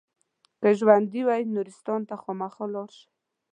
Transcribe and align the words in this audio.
که 0.59 0.67
ژوندي 0.79 1.21
وئ 1.27 1.41
نورستان 1.53 2.01
ته 2.09 2.15
خامخا 2.21 2.65
لاړ 2.73 2.89
شئ. 2.97 3.05